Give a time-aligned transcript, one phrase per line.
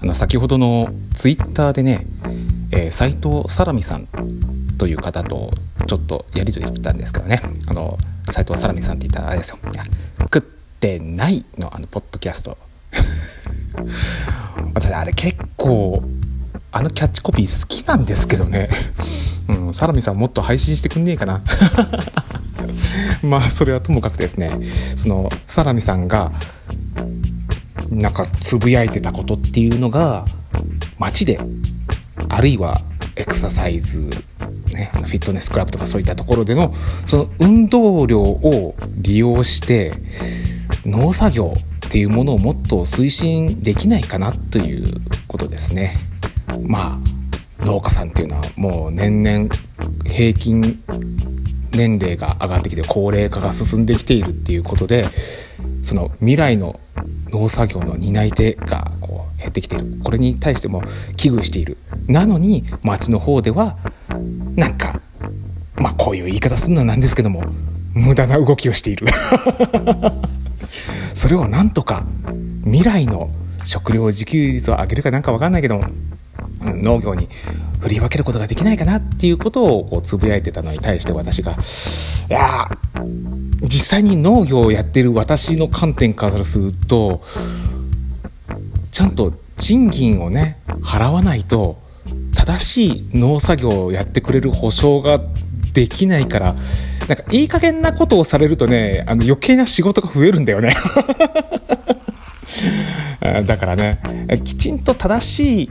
[0.00, 2.06] あの先ほどのツイッターでね、
[2.70, 4.06] えー、斉藤さらみさん
[4.78, 5.50] という方と
[5.86, 7.40] ちょっとやり取りしてたんですけどね。
[7.66, 7.98] あの
[8.30, 9.58] 斉藤さらみさんって言ったらあれですよ
[10.20, 12.56] 「食ってないの」あのポッドキャスト。
[14.74, 16.02] 私あれ結構
[16.70, 18.68] あのキャッチコピー好きなんですけどね、
[19.48, 21.42] うん、サラミさんもっと配信してくんねえかな。
[23.22, 24.52] まあそれはともかくですね。
[24.96, 26.30] そのサラミさんが
[27.90, 30.24] なんかつぶやいてたことっていうのが
[30.98, 31.40] 街で
[32.28, 32.82] あるいは
[33.16, 34.00] エクササイズ、
[34.72, 36.72] ね、フィットネスクラブとかそういったところでの
[37.06, 39.92] その運動量を利用して
[40.84, 41.54] 農作業
[41.86, 44.94] っていうものをもっと推進できないかなという
[45.26, 45.94] ことですね。
[46.62, 47.00] ま
[47.60, 49.48] あ農家さんっていうのはもう年々
[50.04, 50.82] 平均
[51.72, 55.06] 年齢が上がってきて高齢化が進んできているっていうことで
[55.82, 56.80] その未来の
[57.30, 59.98] 農作業の担い手がこう減ってきている。
[60.02, 60.82] これに対しても
[61.16, 61.78] 危惧している。
[62.06, 63.76] なのに町の方では
[64.56, 65.00] なんか
[65.76, 67.42] まあこういう言い方するのはなんですけども
[67.94, 69.06] 無駄な動きをしている。
[71.14, 72.06] それをなんとか
[72.64, 73.30] 未来の
[73.64, 75.84] 食料自給率を上げるかなんか分かんないけども
[76.60, 77.28] 農業に
[77.80, 82.68] 振り分けることができないかなっていうことをこうつぶやいてたのに対して私がいや
[83.62, 87.22] 実際に農業をやってる私の観点からすると
[88.90, 91.78] ちゃんと賃金をね払わないと
[92.34, 95.20] 正しい農作業をやってくれる保証が
[95.72, 96.54] できないから
[97.08, 100.70] なんかいい加減なことをされるとねあの余計な仕事が増えるんだよね。
[103.46, 104.00] だからね
[104.44, 105.68] きちんと正しい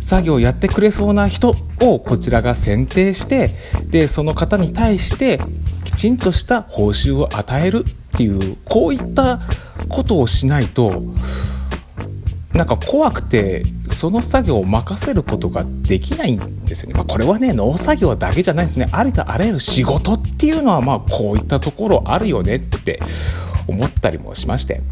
[0.00, 3.50] 作業をやってくれそうな人をこちらが選定して
[3.86, 5.40] でその方に対して
[5.84, 9.40] きちんとした報酬を与えるっていうこういった
[9.88, 11.02] ことをしないと
[12.52, 16.94] なんか怖くてその作業を任せることができないんですよね。
[16.94, 23.00] まあ、これはね農作業だけじゃないですねありとあらゆる仕事っていうのはまあこういったところあるよねって
[23.68, 24.82] 思ったりもしまして。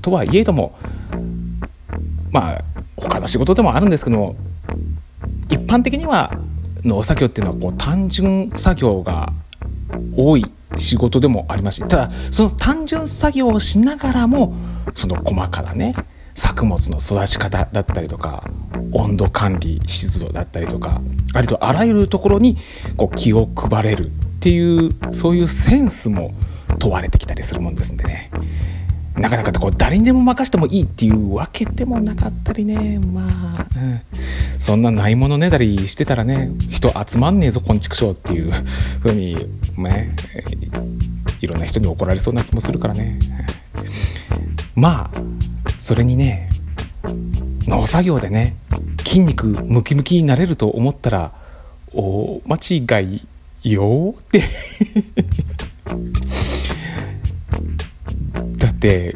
[0.00, 0.76] とはいえども
[2.30, 2.64] まあ
[2.96, 4.36] 他の仕事でもあるんですけども
[5.52, 6.32] 一般的には
[6.82, 9.26] 農作業っていうのはこう単純作業が
[10.16, 10.44] 多い
[10.78, 11.76] 仕事でもあります。
[11.76, 14.54] しただその単純作業をしながらも
[14.94, 15.94] その細かなね
[16.34, 18.44] 作物の育ち方だったりとか
[18.92, 21.02] 温度管理湿度だったりとか
[21.34, 22.56] ありとあらゆるところに
[22.96, 26.34] こう気を配れるっていうそういうセンスも
[26.78, 28.30] 問われてきたりするもんですんでね。
[29.14, 32.98] なかなかこう誰にでも任してもいいっていうわけでもなかったりね。
[32.98, 34.00] まあ、うん、
[34.62, 38.52] そんなないものねだりしてたらね人集まんねえぞこんちくしょうっていう
[39.00, 39.34] ふうに
[39.76, 40.14] ね
[41.40, 43.18] いろんな人に怒られそうな気もするからね。
[44.76, 45.20] まあ
[45.80, 46.48] それにね
[47.66, 48.54] 農作業でね
[48.98, 51.32] 筋肉ムキムキになれると思ったら
[51.92, 53.26] 大間違
[53.64, 54.44] いよって。
[58.58, 59.12] だって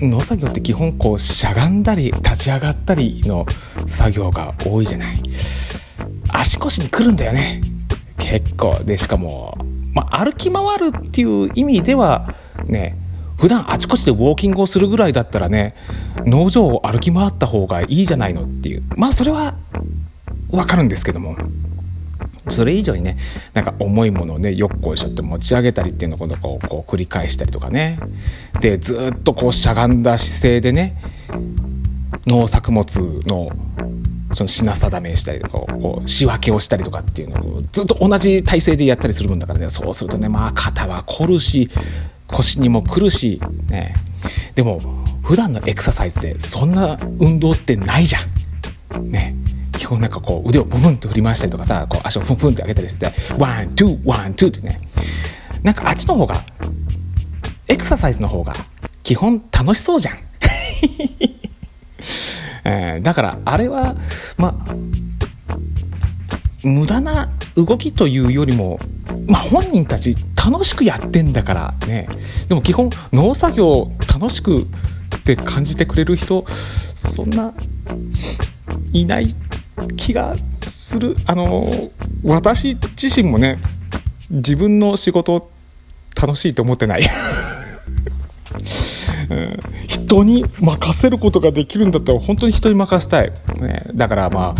[0.00, 3.46] 農作業って基本こうしゃがんだり立ち上がったりの
[3.86, 5.22] 作業が多いじゃない。
[6.28, 7.60] 足腰にくるんだよね。
[8.18, 8.82] 結構。
[8.84, 9.56] でしかも、
[9.92, 12.34] まあ、歩き回るっていう意味では
[12.66, 12.96] ね
[13.38, 15.74] 普段あちこちでウォーキングをするぐらいだったらね
[16.24, 18.82] 農場を歩き回った方がいいじゃないのっていう。
[18.96, 19.54] まあそれは
[20.50, 21.36] わかるんですけども。
[22.48, 23.16] それ以上にね
[23.54, 28.00] なんか重いものをねよっこいしょって持ち上げたりっていうのをこうこう繰り返したりとかね。
[28.60, 31.00] でずっとこうしゃがんだ姿勢でね
[32.26, 33.50] 農作物の
[34.32, 39.68] その品定めしたりとかこう仕分けをしたりとかっていうのをずっと同じ体勢でやったりするもんだからね。
[39.68, 41.68] そうするとねまあ肩は凝るし
[42.28, 43.94] 腰にも来るしね。
[44.54, 44.80] でも
[45.22, 49.10] 普段のエクササイズでそんな運動ってないじゃん。
[49.10, 49.36] ね。
[49.76, 54.78] 基本なんかこう腕をブブンと振り回したりとかさこう足をフンフンって上げたりしてワン、ツー、ワン、ツーってね。
[55.62, 56.36] なんかあっちの方が
[57.68, 58.54] エクササイズの方が
[59.02, 60.14] 基本楽しそうじゃん。
[62.64, 63.96] えー、だからあれは
[64.36, 64.74] まあ
[66.62, 68.78] 無駄な動きというよりも、
[69.26, 72.08] まあ、本人たち楽しくやってんだからね。
[72.48, 77.52] でも基本農作業楽しくって感じてくれる人そんな
[78.92, 79.34] いない
[79.96, 81.16] 気がする。
[81.26, 81.90] あの
[82.22, 83.58] 私自身もね
[84.30, 85.50] 自分の仕事
[86.20, 87.02] 楽しいと思ってない。
[89.88, 94.54] 人に任せることができるんだったら本当に人に任せたい、ね、だからまあ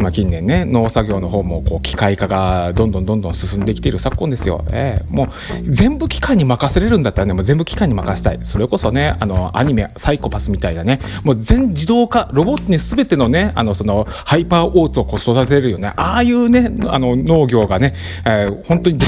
[0.00, 5.28] まあ、近年ね農作業の方もこう機械化がどんどんどんどん進んできている昨今ですよ、えー、もう
[5.62, 8.38] 全部機械に任せれるんだったらねもう全部機械に任せたい。
[8.42, 11.00] それこそねあのアニメサイコパスみたいなね。
[11.24, 15.92] もう全自動化ロボットに全てのねあのそのハイパーオーツをこう育てるよね。
[15.96, 17.92] ああいうねあの農業がね、
[18.26, 18.98] えー、本当に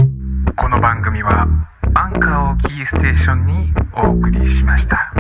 [0.56, 1.46] この番組は
[2.12, 5.12] ンカーをキーステーションにお送りしました。